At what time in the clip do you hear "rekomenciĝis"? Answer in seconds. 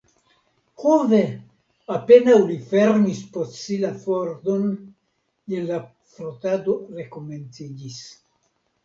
7.03-8.01